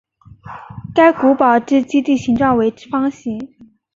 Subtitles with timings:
[0.95, 3.53] 该古堡之基地形状为方形。